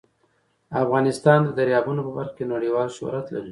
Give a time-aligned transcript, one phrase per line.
[0.83, 3.49] افغانستان د دریابونه په برخه کې نړیوال شهرت لري.